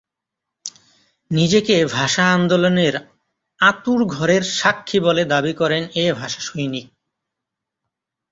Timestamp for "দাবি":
5.25-5.53